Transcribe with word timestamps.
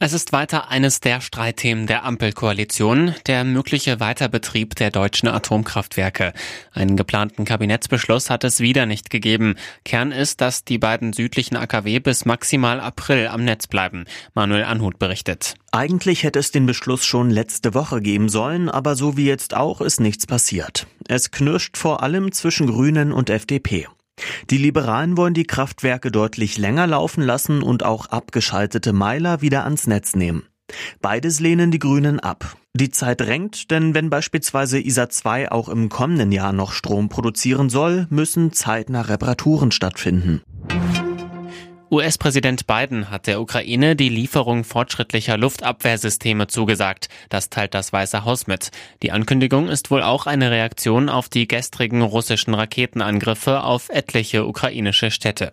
Es 0.00 0.12
ist 0.12 0.32
weiter 0.32 0.70
eines 0.70 0.98
der 0.98 1.20
Streitthemen 1.20 1.86
der 1.86 2.04
Ampelkoalition, 2.04 3.14
der 3.26 3.44
mögliche 3.44 4.00
Weiterbetrieb 4.00 4.74
der 4.74 4.90
deutschen 4.90 5.28
Atomkraftwerke. 5.28 6.32
Einen 6.72 6.96
geplanten 6.96 7.44
Kabinettsbeschluss 7.44 8.28
hat 8.28 8.42
es 8.42 8.58
wieder 8.58 8.86
nicht 8.86 9.08
gegeben. 9.08 9.54
Kern 9.84 10.10
ist, 10.10 10.40
dass 10.40 10.64
die 10.64 10.78
beiden 10.78 11.12
südlichen 11.12 11.56
AKW 11.56 12.00
bis 12.00 12.24
maximal 12.24 12.80
April 12.80 13.28
am 13.28 13.44
Netz 13.44 13.68
bleiben. 13.68 14.04
Manuel 14.34 14.64
Anhut 14.64 14.98
berichtet. 14.98 15.54
Eigentlich 15.70 16.24
hätte 16.24 16.40
es 16.40 16.50
den 16.50 16.66
Beschluss 16.66 17.04
schon 17.04 17.30
letzte 17.30 17.72
Woche 17.72 18.00
geben 18.00 18.28
sollen, 18.28 18.68
aber 18.68 18.96
so 18.96 19.16
wie 19.16 19.26
jetzt 19.26 19.54
auch 19.54 19.80
ist 19.80 20.00
nichts 20.00 20.26
passiert. 20.26 20.88
Es 21.06 21.30
knirscht 21.30 21.76
vor 21.76 22.02
allem 22.02 22.32
zwischen 22.32 22.66
Grünen 22.66 23.12
und 23.12 23.30
FDP. 23.30 23.86
Die 24.50 24.58
Liberalen 24.58 25.16
wollen 25.16 25.34
die 25.34 25.44
Kraftwerke 25.44 26.10
deutlich 26.10 26.58
länger 26.58 26.86
laufen 26.86 27.22
lassen 27.22 27.62
und 27.62 27.84
auch 27.84 28.06
abgeschaltete 28.06 28.92
Meiler 28.92 29.40
wieder 29.40 29.64
ans 29.64 29.86
Netz 29.86 30.14
nehmen. 30.14 30.44
Beides 31.00 31.40
lehnen 31.40 31.70
die 31.70 31.78
Grünen 31.78 32.20
ab. 32.20 32.56
Die 32.74 32.90
Zeit 32.90 33.20
drängt, 33.20 33.70
denn 33.70 33.94
wenn 33.94 34.10
beispielsweise 34.10 34.80
ISA 34.80 35.08
2 35.08 35.52
auch 35.52 35.68
im 35.68 35.88
kommenden 35.88 36.32
Jahr 36.32 36.52
noch 36.52 36.72
Strom 36.72 37.08
produzieren 37.08 37.68
soll, 37.70 38.06
müssen 38.10 38.52
zeitnah 38.52 39.02
Reparaturen 39.02 39.70
stattfinden. 39.70 40.42
US-Präsident 41.94 42.66
Biden 42.66 43.08
hat 43.08 43.28
der 43.28 43.40
Ukraine 43.40 43.94
die 43.94 44.08
Lieferung 44.08 44.64
fortschrittlicher 44.64 45.38
Luftabwehrsysteme 45.38 46.48
zugesagt. 46.48 47.08
Das 47.28 47.50
teilt 47.50 47.72
das 47.72 47.92
Weiße 47.92 48.24
Haus 48.24 48.48
mit. 48.48 48.72
Die 49.04 49.12
Ankündigung 49.12 49.68
ist 49.68 49.92
wohl 49.92 50.02
auch 50.02 50.26
eine 50.26 50.50
Reaktion 50.50 51.08
auf 51.08 51.28
die 51.28 51.46
gestrigen 51.46 52.02
russischen 52.02 52.52
Raketenangriffe 52.52 53.62
auf 53.62 53.90
etliche 53.90 54.44
ukrainische 54.44 55.12
Städte. 55.12 55.52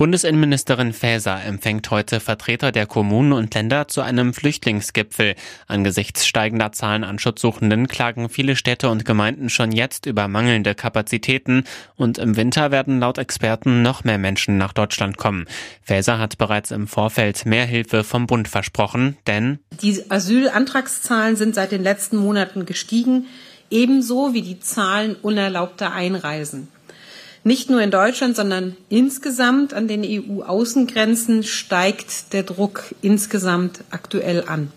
Bundesinnenministerin 0.00 0.94
Faeser 0.94 1.44
empfängt 1.44 1.90
heute 1.90 2.20
Vertreter 2.20 2.72
der 2.72 2.86
Kommunen 2.86 3.34
und 3.34 3.54
Länder 3.54 3.86
zu 3.86 4.00
einem 4.00 4.32
Flüchtlingsgipfel. 4.32 5.34
Angesichts 5.66 6.26
steigender 6.26 6.72
Zahlen 6.72 7.04
an 7.04 7.18
Schutzsuchenden 7.18 7.86
klagen 7.86 8.30
viele 8.30 8.56
Städte 8.56 8.88
und 8.88 9.04
Gemeinden 9.04 9.50
schon 9.50 9.72
jetzt 9.72 10.06
über 10.06 10.26
mangelnde 10.26 10.74
Kapazitäten 10.74 11.64
und 11.96 12.16
im 12.16 12.38
Winter 12.38 12.70
werden 12.70 12.98
laut 12.98 13.18
Experten 13.18 13.82
noch 13.82 14.02
mehr 14.02 14.16
Menschen 14.16 14.56
nach 14.56 14.72
Deutschland 14.72 15.18
kommen. 15.18 15.44
Faeser 15.82 16.18
hat 16.18 16.38
bereits 16.38 16.70
im 16.70 16.88
Vorfeld 16.88 17.44
mehr 17.44 17.66
Hilfe 17.66 18.02
vom 18.02 18.26
Bund 18.26 18.48
versprochen, 18.48 19.18
denn 19.26 19.58
die 19.82 20.10
Asylantragszahlen 20.10 21.36
sind 21.36 21.54
seit 21.54 21.72
den 21.72 21.82
letzten 21.82 22.16
Monaten 22.16 22.64
gestiegen, 22.64 23.26
ebenso 23.68 24.32
wie 24.32 24.40
die 24.40 24.60
Zahlen 24.60 25.16
unerlaubter 25.16 25.92
Einreisen. 25.92 26.68
Nicht 27.42 27.70
nur 27.70 27.80
in 27.80 27.90
Deutschland, 27.90 28.36
sondern 28.36 28.76
insgesamt 28.90 29.72
an 29.72 29.88
den 29.88 30.04
EU-Außengrenzen 30.04 31.42
steigt 31.42 32.32
der 32.34 32.42
Druck 32.42 32.94
insgesamt 33.00 33.80
aktuell 33.90 34.44
an. 34.46 34.70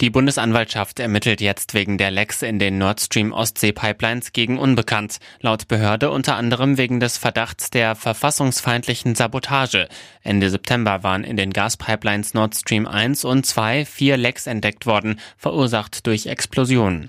Die 0.00 0.10
Bundesanwaltschaft 0.10 0.98
ermittelt 0.98 1.40
jetzt 1.40 1.72
wegen 1.72 1.98
der 1.98 2.10
Lecks 2.10 2.42
in 2.42 2.58
den 2.58 2.78
Nord 2.78 3.00
Stream 3.00 3.32
Ostsee 3.32 3.72
Pipelines 3.72 4.32
gegen 4.32 4.58
Unbekannt. 4.58 5.18
Laut 5.40 5.68
Behörde 5.68 6.10
unter 6.10 6.34
anderem 6.34 6.76
wegen 6.76 6.98
des 6.98 7.16
Verdachts 7.16 7.70
der 7.70 7.94
verfassungsfeindlichen 7.94 9.14
Sabotage. 9.14 9.88
Ende 10.22 10.50
September 10.50 11.04
waren 11.04 11.22
in 11.22 11.36
den 11.36 11.52
Gaspipelines 11.52 12.34
Nord 12.34 12.56
Stream 12.56 12.86
1 12.86 13.24
und 13.24 13.46
2 13.46 13.84
vier 13.84 14.16
Lecks 14.16 14.48
entdeckt 14.48 14.84
worden, 14.84 15.20
verursacht 15.38 16.06
durch 16.08 16.26
Explosionen. 16.26 17.08